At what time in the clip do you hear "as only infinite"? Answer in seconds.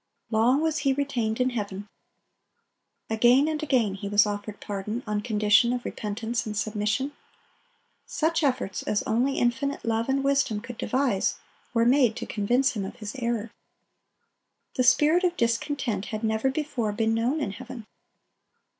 8.81-9.85